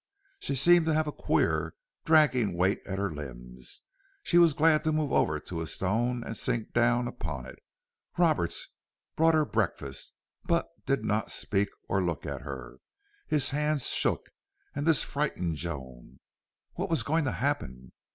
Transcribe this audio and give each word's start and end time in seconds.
She 0.39 0.55
seemed 0.55 0.87
to 0.87 0.95
have 0.95 1.05
a 1.05 1.11
queer, 1.11 1.75
dragging 2.05 2.57
weight 2.57 2.81
at 2.87 2.97
her 2.97 3.13
limbs. 3.13 3.81
She 4.23 4.39
was 4.39 4.55
glad 4.55 4.83
to 4.83 4.91
move 4.91 5.11
over 5.11 5.39
to 5.41 5.61
a 5.61 5.67
stone 5.67 6.23
and 6.23 6.35
sink 6.35 6.73
down 6.73 7.07
upon 7.07 7.45
it. 7.45 7.59
Roberts 8.17 8.69
brought 9.15 9.35
her 9.35 9.45
breakfast, 9.45 10.11
but 10.43 10.67
he 10.77 10.81
did 10.87 11.05
not 11.05 11.29
speak 11.29 11.69
or 11.87 12.01
look 12.01 12.25
at 12.25 12.41
her. 12.41 12.79
His 13.27 13.51
hands 13.51 13.85
shook. 13.89 14.31
And 14.73 14.87
this 14.87 15.03
frightened 15.03 15.57
Joan. 15.57 16.19
What 16.73 16.89
was 16.89 17.03
going 17.03 17.25
to 17.25 17.33
happen? 17.33 17.91